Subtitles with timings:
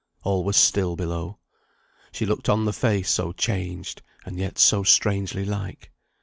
[0.23, 1.37] All was still below.
[2.11, 5.91] She looked on the face so changed, and yet so strangely like.